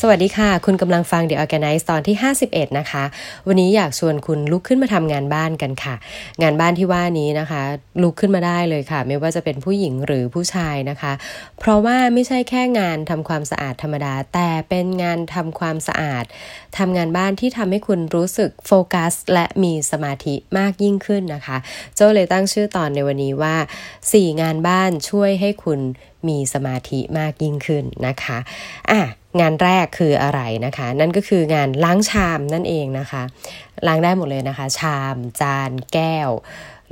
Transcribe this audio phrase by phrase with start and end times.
[0.00, 2.16] สวัสดีค่ะ คุณกำลังฟัง The Organize ตอนที่
[2.46, 3.04] 51 นะคะ
[3.46, 5.94] วันนี้อยากชวนคุณลุกขึ้นมาทำงานบ้านกันค่ะ
[6.42, 7.62] งานบ้านที่ว่านี้นะคะ
[8.02, 11.12] ลุกขึ้นมาได้เลยค่ะ ไม่ว่าจะเป็นผู้หญิงหรือผู้ชายนะคะ
[11.58, 16.24] เพราะว่าไม่ใช่แค่งานทำความสะอาดธรรมดา แต่เป็นงานทำความสะอาด
[16.78, 21.56] ทำงานบ้านที่ทำให้คุณรู้สึกโฟกัส และมีสมาธิมากยิ่งขึ้นนะคะ
[21.94, 23.56] โจ้เลยตั้งชื่อตอนในวันนี้ว่า
[23.98, 25.80] 4 งานบ้านช่วยให้คุณ
[26.28, 28.38] มีสมาธิมากยิ่งขึ้นนะคะ
[28.90, 29.00] อะ
[29.40, 33.22] งานแรกคืออะไรนะคะ นั่นก็คืองานล้างชามนั่นเองนะคะ
[33.86, 36.30] ล้างได้หมดเลยนะคะ ชาม จาน แก้ว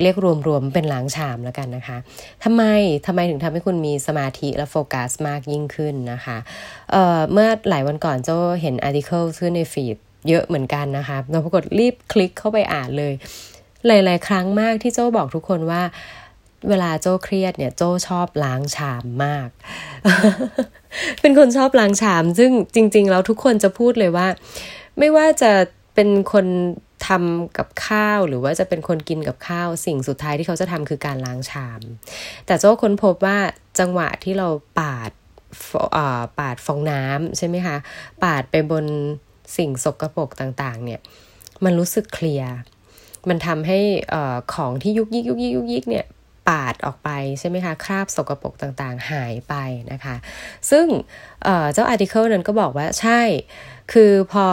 [0.02, 0.16] เรียก
[0.46, 1.96] รวมๆเป็นล้างชามแล้วกันนะคะ
[2.44, 2.62] ทำไม
[3.06, 6.36] ทำไมถึงทำให้คุณมีสมาธิและโฟกัสมากยิ่งขึ้นนะคะ
[6.90, 8.30] เเมื่อหลายวันก่อนโจ
[8.62, 9.96] เห็นอาร์ติเคิลขึ้นในฟีด
[10.28, 13.12] เยอะเหมือนกันนะคะเราปรากฏรีบคลิกเข้าไปอ่านเลย
[13.86, 15.82] หลาย ๆ ครั้งมากที่โจบอกทุกคนว่า
[16.68, 19.48] เวลาโจ้เครียดเนี่ยโจ้ชอบล้างชามมาก
[21.20, 24.28] เป็นคนชอบล้างชาม ซึ่งจริง ๆ แล้วทุกคนจะพูดเลยว่า
[24.98, 25.52] ไม่ว่าจะ
[25.94, 26.46] เป็นคน
[27.06, 31.80] ทำกับข้าวหรือว่าจะเป็นคนกินกับข้าว สิ่งสุดท้ายที่เขาจะทำคือการล้างชาม
[32.46, 33.38] แต่โจ้ค้นพบว่า
[33.78, 34.48] จังหวะที่เรา
[34.80, 35.10] ปาด
[36.38, 37.76] ปาดฟองน้ำใช่ไหมคะ
[38.24, 38.86] ปาดไปบน
[39.56, 41.00] สิ่งสกรปรกต่างๆ เนี่ย
[41.64, 42.54] มันรู้สึกเคลียร์
[43.28, 43.78] มันทำให้
[44.54, 46.06] ของที่ยุกยิกยุกยิกยุกยิกเนี่ย
[46.48, 49.54] ปาดออกไปใช่ไหมคะ คราบสกรปรกต่างๆ หายไป
[49.92, 50.16] นะคะ
[50.70, 50.86] ซึ่ง
[51.72, 53.22] เจ้าอาร์ติเคิลนั้นก็บอกว่าใช่
[53.92, 54.46] คือพอ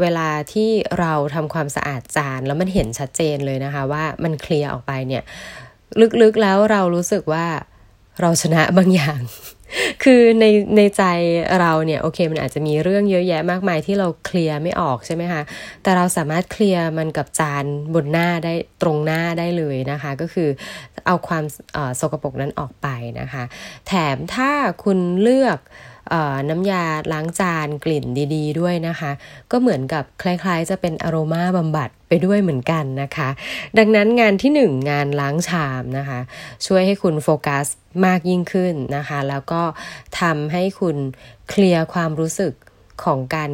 [0.00, 5.22] เวลาที่เราทำความสะอาดจานแล้วมันเห็นชัดเจนเลยนะคะ ว่ามันเคลียร์ออกไปเนี่ย
[6.22, 7.46] ลึกๆแล้วเรารู้สึกว่า
[8.20, 9.20] เราชนะบางอย่าง
[10.04, 10.44] คือใน
[10.76, 11.02] ในใจ
[11.60, 15.42] เราเนี่ยโอเคมันอาจจะมีเรื่องเยอะแยะมากมายที่เราเคลียร์ไม่ออกใช่ไหมคะ
[15.82, 20.48] แต่เราสามารถเคลียร์มันกับจานบนหน้าได้ตรงหน้าได้เลยนะคะ ก็คือ
[21.06, 21.44] เอาความ
[22.00, 22.88] สกปรกนั้นออกไป
[23.20, 23.44] นะคะ
[23.86, 24.50] แถมถ้า
[24.84, 25.58] คุณเลือก
[26.48, 28.04] น้ำยาล้างจานกลิ่น
[28.34, 29.10] ดีๆด้วยนะคะ
[29.50, 33.28] ก็เหมือนกับคล้ายๆ จะเป็นอโรมาบำบัดไปด้วยเหมือนกันนะคะ
[33.78, 36.20] ดังนั้นงานที่ 1 งานล้างชามนะคะ
[36.66, 37.66] ช่วยให้คุณโฟกัส
[38.04, 39.62] มากยิ่งขึ้นนะคะ แล้วก็
[40.20, 40.96] ทำให้คุณ
[41.48, 42.52] เคลียร์ความรู้สึก
[43.04, 43.50] ของการ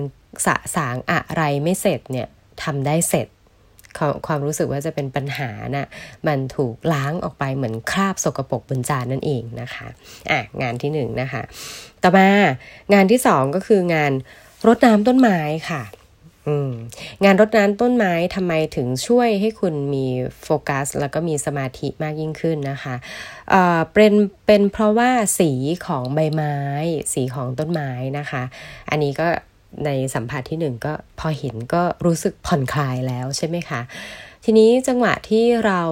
[0.46, 2.28] สะสางอะไรไม่เสร็จเนี่ย
[2.62, 3.26] ทำได้เสร็จ
[4.26, 5.86] ความรู้สึกว่าจะเป็นปัญหานะ่ะ
[6.26, 9.86] มันถูกล้างออกไปเหมือนคราบสกรปรกบนจานนั่นเองนะคะ
[10.30, 11.42] อะงานที่หนึ่งนะคะ
[12.02, 12.28] ต่อมา
[12.94, 14.12] งานที่สองก็คืองาน
[14.66, 15.38] รดน้ำต้นไม้
[15.70, 15.82] ค่ะ
[17.24, 20.06] งานรดน้ำต้นไม้ทำไมถึงช่วยให้คุณมี
[20.44, 22.94] โฟกัส แล้วก็มีสมาธิมากยิ่งขึ้นนะคะ
[23.50, 24.14] เเป็น
[24.46, 25.50] เป็นเพราะว่าสี
[25.86, 26.56] ของใบไม้
[27.12, 28.42] สีของต้นไม้นะคะ
[28.90, 29.28] อันนี้ก็
[29.84, 33.80] ในสัมผัสที่หนึ่งก็พอเห็นก็รู้สึกผ่อนคลายแล้วใช่ไหมคะ
[34.44, 35.82] ทีนี้จังหวะที่เรา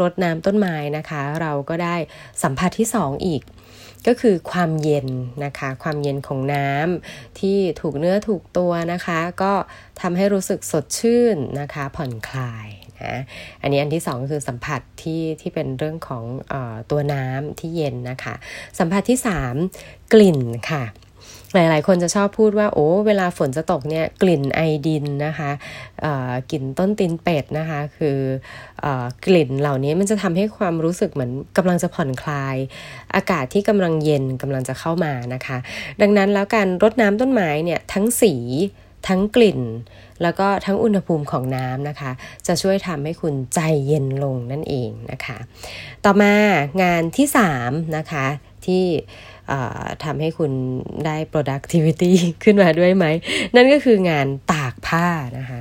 [0.00, 1.96] รดน้ำต้นไม้นะคะ เราก็ได้
[2.42, 3.42] สัมผัสที่สองอีก
[4.06, 5.08] ก็คือความเย็น
[5.44, 9.52] นะคะ ความเย็นของน้ำที่ถูกเนื้อถูกตัวนะคะ ก็
[10.00, 12.68] ทำให้รู้สึกสดชื่นนะคะ ผ่อนคลาย
[13.02, 13.14] นะ
[13.62, 16.54] อันนี้อันที่สองคือสัมผัสที่ที่เป็นเรื่องของอ
[16.90, 18.34] ตัวน้ำที่เย็นนะคะ
[18.78, 19.54] สัมผัสที่สาม
[20.12, 20.84] กลิ่นค่ะ
[21.54, 25.50] หลายๆ คนจะชอบพูดว่าโอ้เวลาฝนจะตกเนี่ยกลิ่นไอดินนะคะ
[26.50, 28.18] กลิ่นต้นตีนเป็ดนะคะ คือ
[28.84, 28.86] อ
[29.26, 32.56] กลิ่นเหล่านี้มันจะทำให้ความรู้สึกเหมือนกำลังจะผ่อนคลาย
[33.14, 35.58] อากาศที่กำลังเย็นกำลังจะเข้ามานะคะ
[36.00, 38.34] ดังนั้นแล้วการรดน้ำต้นไม้เนี่ยทั้งสี
[39.08, 39.60] ทั้งกลิ่น
[40.22, 42.10] แล้วก็ทั้งอุณหภูมิของน้ำนะคะ
[42.46, 45.38] จะช่วยทำให้คุณใจเย็นลงนั่นเองนะคะ
[46.04, 46.32] ต่อมา
[46.82, 47.26] งานที่
[47.60, 48.26] 3นะคะ
[48.66, 48.84] ที่
[50.04, 50.52] ทำให้คุณ
[51.06, 52.12] ได้ productivity
[52.44, 53.06] ขึ้นมาด้วยไหม
[53.54, 55.06] นั่นก็คืองานตากผ้า
[55.38, 55.60] นะคะ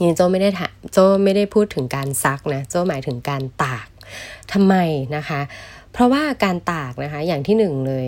[0.00, 0.50] นี่โจไม่ได้
[0.92, 3.86] โจไม่ได้พูดถึงการซักนะ โจหมายถึงการตาก
[4.52, 4.74] ทำไม
[5.16, 5.40] นะคะ
[5.92, 8.06] เพราะว่าการตากนะคะ อย่างที่หนึ่งเลย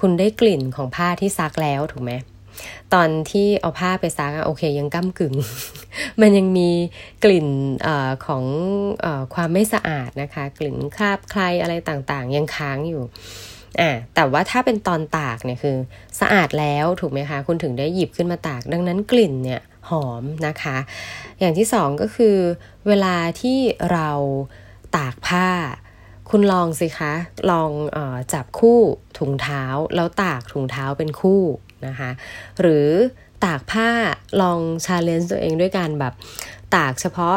[0.00, 2.12] คุณได้กลิ่นของผ้าที่ซักแล้วถูกไหม
[2.94, 5.34] ตอนที่เอาผ้าไปซักโอเค ยังก้ากึ่ง
[6.20, 6.70] มันยังมี
[7.24, 7.48] กลิ่น
[7.86, 7.88] อ
[8.26, 8.44] ของ
[9.04, 13.02] อความไม่สะอาดนะคะ กลิ่นคราบใครอะไรต่างๆ ยังค้างอยู่
[13.80, 15.76] อ่าแต่ว่าถ้าเป็นตอนตากเนี่ยคือ
[16.20, 20.76] สะอาดแล้วถูกไหมคะ คุณถึงได้หยิบขึ้นมาตาก ดังนั้นกลิ่นเนี่ยหอมนะคะ
[21.38, 22.36] อย่างที่สองก็คือ
[22.88, 23.58] เวลาที่
[23.92, 24.10] เรา
[24.96, 25.48] ตากผ้า
[26.30, 27.12] คุณลองสิคะ
[27.50, 27.98] ลองอ
[28.32, 28.80] จับคู่
[29.18, 29.62] ถุงเท้า
[29.94, 31.42] แล้วตากถุงเท้าเป็นคู่
[31.88, 32.10] นะคะ
[32.60, 32.88] หรือ
[33.44, 33.90] ตากผ้า
[34.40, 36.14] ลองชาเลนจ์ตัวเองด้วยการแบบ
[36.74, 37.36] ตากเฉพาะ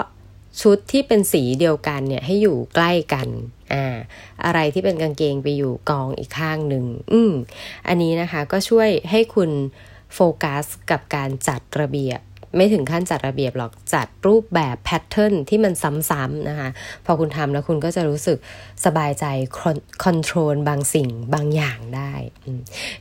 [0.61, 3.27] ชุดที่เป็นสีเดียวกันเนี่ยให้อยู่ใกล้กัน
[3.73, 3.85] อ่า
[4.45, 7.33] อะไรที่เป็นกางเกงไปอยู่กองอีกข้างหนึ่งอืม
[7.87, 9.51] อันนี้นะคะก็ช่วยให้คุณ
[10.13, 12.19] โฟกัสกับการจัดระเบียบ
[12.57, 15.73] ไม่ถึงขั้นจัดระเบียบหรอกจัดรูปแบบ pattern ที่มัน
[16.09, 16.69] ซ้ำๆนะคะ
[17.05, 18.37] พอคุณทำแล้วคุณก็จะรู้สึก
[18.85, 19.25] สบายใจ
[20.03, 22.13] control บางสิ่งบางอย่างได้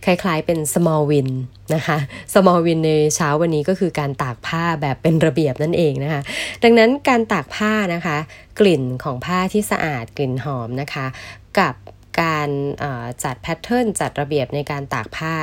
[0.05, 1.29] คล้ายๆเป็น small win
[1.75, 1.99] นะคะ
[2.35, 6.23] small win ในเช้าวันนี้ก็คือการตากผ้าแบบเป็นระเบียบนั่นเองนะคะ
[6.63, 8.17] ดังนั้นการตากผ้านะคะ
[8.61, 11.07] กลิ่นของผ้าที่สะอาดกลิ่นหอมนะคะ
[11.59, 11.75] กับ
[12.21, 12.51] การ
[13.25, 15.35] จัดแพทเทิร์นจัดระเบียบในการตากผ้า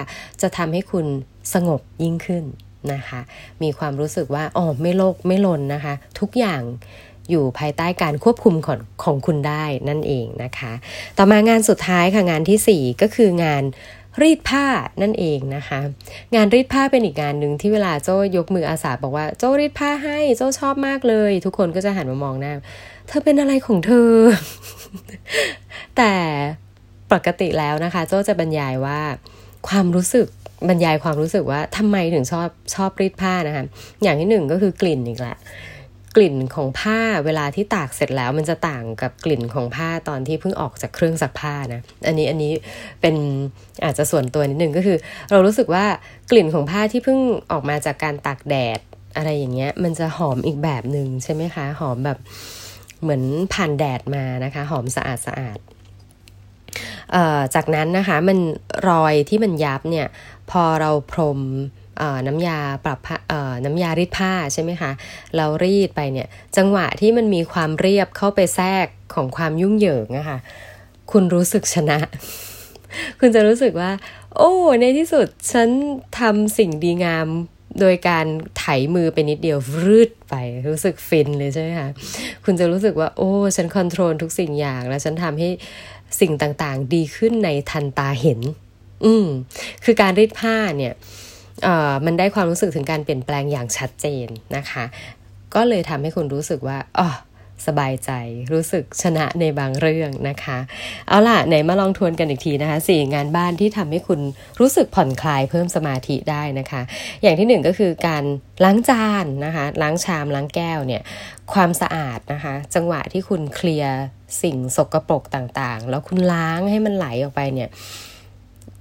[0.42, 1.06] จะทำให้คุณ
[1.54, 2.46] สงบยิ่งขึ้น
[2.94, 3.20] นะคะ
[3.64, 6.62] มีความรู้สึกว่าอ๋อไม่โลกไม่ลนนะคะ ทุกอย่าง
[7.30, 10.74] อยู่ภายใต้การควบคุมของของคุณได้นั่นเองนะคะ
[11.18, 13.64] ต่อมางานสุดท้ายค่ะงานที่ 4 ก็คืองาน
[14.22, 14.66] รีดผ้า
[15.02, 15.80] นั่นเองนะคะ
[16.36, 22.54] งานรีดผ้าเป็นอีกงานหนึ่งที่เวลาโจ้ยกมืออาสาบอกว่าโจ้รีดผ้าให้โจ้ชอบมากเลย ทุกคนก็จะหันมามองหน้า
[23.08, 24.12] เธอเป็นอะไรของเธอ
[25.98, 26.14] แต่
[27.14, 29.00] ปกติแล้วนะคะ โจ้จะบรรยายว่า
[29.68, 30.28] ความรู้สึก
[30.70, 33.66] บรรยายความรู้สึกว่าทำไมถึงชอบชอบรีดผ้านะคะ
[34.04, 35.38] อย่างที่หนึ่งก็คือกลิ่นอีกแหละ
[36.16, 42.52] กลิ่นของผ้าเวลาที่ตากเสร็จแล้วมันจะต่างกับกลิ่นของผ้าตอนที่เพิ่งออกจากเครื่องซักผ้านะอันนี้อันนี้
[43.02, 43.16] เป็น
[43.84, 44.98] อาจจะส่วนตัวนิดนึงก็คือ
[45.32, 45.86] เรารู้สึกว่า
[46.32, 47.20] กลิ่นของผ้าที่เพิ่ง
[47.52, 48.80] ออกมาจากการตากแดด
[49.16, 52.18] อะไรอย่างเงี้ย มันจะหอมอีกแบบหนึ่งใช่ไหมคะ หอมแบบ
[53.02, 53.24] เหมือน
[53.54, 55.60] ผ่านแดดมานะคะ หอมสะอาดสะอาด
[57.56, 58.38] จากนั้นนะคะมัน
[58.90, 60.08] รอยที่มันยับเนี่ย
[60.52, 61.40] พอเราพรม
[62.28, 63.00] น้ำยาปรับ
[63.66, 64.92] น้ำยารีดผ้าใช่ไหมคะ
[65.36, 66.28] เรารีดไปเนี่ย
[66.58, 70.40] จังหวะที่มันมีความเรียบเข้าไปแทรกของความยุ่งเหยิงอะคะ่ะ
[71.12, 72.00] คุณรู้สึกชนะ
[73.20, 73.92] คุณจะรู้สึกว่า
[74.38, 75.70] โอ้ในที่สุดฉัน
[76.20, 77.28] ทำสิ่งดีงาม
[77.80, 78.26] โดยการ
[78.58, 78.66] ไถ
[78.96, 80.36] มือไปนิดเดียวรืดไป
[80.68, 81.90] รู้สึกฟินเลยใช่ไหมคะ
[82.46, 85.50] คุณจะรู้สึกว่า โอ้ ฉันคอนโทรลทุกสิ่งอย่าง แล้วฉันทำให้
[86.20, 88.40] สิ่งต่างๆ ดีขึ้นในทันตาเห็น
[89.06, 89.28] อืม
[89.84, 90.94] คือการรีดผ้าเนี่ย
[92.06, 94.28] มันได้ความรู้สึกถึงการเปลี่ยนแปลงอย่างชัดเจน
[94.58, 94.84] นะคะ
[95.56, 97.08] ก็เลยทำให้คุณรู้สึกว่าอ๋อ
[97.68, 98.12] สบายใจ
[98.54, 100.58] รู้สึกชนะในบางเรื่องนะคะ
[101.08, 104.20] เอาล่ะ ไหนมาลองทวนกันอีกทีนะคะสี่งานบ้านที่ทำให้คุณ
[104.60, 106.82] รู้สึกผ่อนคลายเพิ่มสมาธิได้นะคะ
[107.22, 108.24] อย่างที่หนึ่งก็คือการ
[108.64, 111.02] ล้างจานนะคะล้างชามล้างแก้วเนี่ย
[111.54, 113.96] ความสะอาดนะคะ จังหวะที่คุณเคลียร์
[114.42, 117.70] สิ่งสกรปรกต่างๆ แล้วคุณล้างให้มันไหลออกไปเนี่ย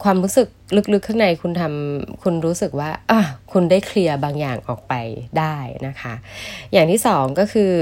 [0.02, 0.48] ความรู้สึก
[0.92, 3.20] ลึกๆข้างในคุณทำคุณรู้สึกว่าอะ
[3.52, 4.94] คุณได้เคลียร์บางอย่างออกไป
[5.38, 5.56] ได้
[5.86, 6.14] นะคะ
[6.72, 7.72] อย่างที่สองก็คือ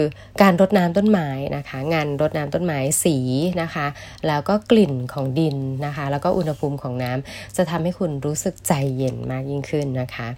[0.42, 3.16] การรดน้ำต้นไม้นะคะ งานรดน้ำต้นไม้สี
[3.62, 3.86] นะคะ
[4.26, 5.56] แล้วก็กลิ่นของดิน
[5.86, 10.28] นะคะ แล้วก็อุณหภูมิของน้ำจะทำให้คุณรู้สึกใจเย็นมากยิ่งขึ้นนะคะ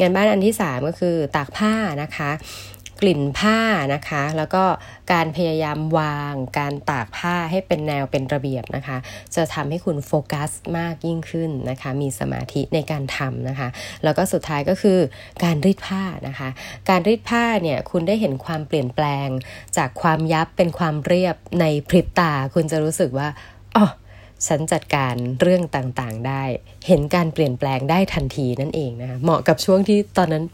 [0.00, 1.72] งานบ้านอันที่สามก็คือตากผ้า
[2.02, 2.30] นะคะ
[3.00, 3.58] กลิ่นผ้า
[3.94, 4.64] นะคะ แล้วก็
[5.12, 8.96] การพยายามวาง การตากผ้าให้เป็นแนวเป็นระเบียบนะคะ
[9.34, 13.68] จะทำให้คุณโฟกัสมากยิ่งขึ้นนะคะ มีสมาธิในการทำนะคะ
[14.04, 14.98] แล้วก็สุดท้ายก็คือ
[15.44, 16.48] การรีดผ้านะคะ
[16.88, 19.28] การรีดผ้าเนี่ยคุณได้เห็นความเปลี่ยนแปลง
[19.76, 23.28] จากความยับเป็นความเรียบในพริบตา คุณจะรู้สึกว่า
[23.76, 23.86] อ๋อ
[24.46, 26.42] ฉันจัดการเรื่องต่างๆได้
[26.88, 30.44] เห็นการเปลี่ยนแปลงได้ทันทีนั่นเองนะคะเหมาะกับช่วงที่ตอนนั้น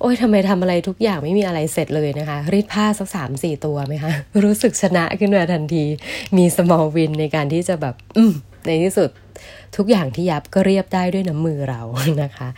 [0.00, 4.12] โอ้ยทำไมทำอะไรทุกอย่างไม่มีอะไรเสร็จเลยนะคะ รีดผ้าสักสามสี่ตัวไหมคะ
[4.44, 5.84] รู้สึกชนะขึ้นมาทันที
[6.36, 8.32] มีสมอลวินในการที่จะแบบ อืม
[8.66, 9.10] ในที่สุด
[9.76, 11.80] ทุกอย่างที่ยับก็เรียบได้ด้วยน้ำมือเรา
[12.22, 12.48] นะคะ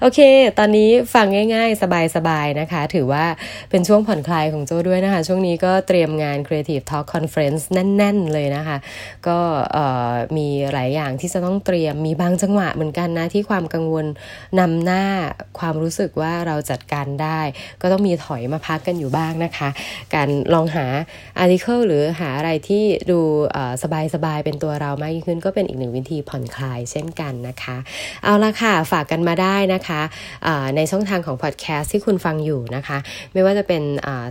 [0.00, 0.20] โอเค
[0.58, 1.82] ตอนนี้ฟังง่าย ๆ
[2.16, 3.24] สบายๆนะคะ ถือว่า
[3.70, 8.76] เป็นช่วงผ่อนคลายของโจด้วยนะคะ ช่วงนี้ก็เตรียมงาน Creative Talk Conference แน่น ๆ เลยนะคะ
[9.28, 9.38] ก็
[10.36, 14.06] มีหลายอย่างที่จะต้องเตรียมมีบางจังหวะเหมือนกันนะที่ความกังวล
[14.60, 15.04] นำหน้า
[15.58, 17.40] ความรู้สึกว่าเราจัดการได้
[17.82, 19.68] ก็ต้องมีถอยมาพักกันอยู่บ้างนะคะ
[20.14, 20.86] การลองหา
[21.38, 23.20] อาร์ติเคิลหรือหาอะไรที่ดู
[24.14, 27.76] สบายๆเป็นตัวเรามากยิ่งขึ้นก็เป็นอีกหนึ่งวิธีผ่อนคลายเช่นกันนะคะ
[28.24, 30.00] เอาละค่ะ ฝากกันมาได้นะคะ
[30.76, 32.98] ในช่องทางของพอดแคสต์ที่คุณฟังอยู่นะคะ
[33.32, 33.82] ไม่ว่าจะเป็น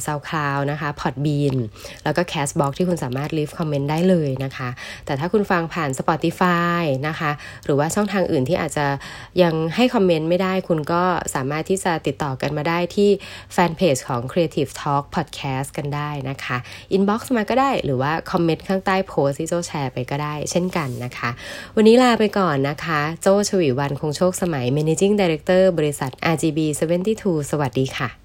[0.05, 1.55] SoundCloud นะคะ Podbean
[2.03, 4.69] แล้วก็ Castbox ที่คุณสามารถ leave comment ได้เลยนะคะ
[5.05, 7.31] แต่ถ้าคุณฟังผ่าน Spotify นะคะ
[7.65, 8.85] หรือว่าช่องทางอื่นที่อาจจะ
[9.41, 11.03] ยังให้ comment ไม่ได้ คุณก็
[11.35, 13.09] สามารถที่จะติดต่อกันมาได้ที่
[13.53, 16.57] แฟนเพจของ Creative Talk Podcast กันได้นะคะ
[16.95, 21.29] inbox มาก็ได้หรือว่าคอมเมนต์ข้างใต้โพสที่โจแชร์ไปก็ได้ เช่นกันนะคะ
[21.75, 26.59] วันวันนี้ลาไปก่อนนะคะ โจชวีวันคงโชคสมัย Managing Director บริษัท RGB
[27.09, 28.24] 72 สวัสดีค่ะ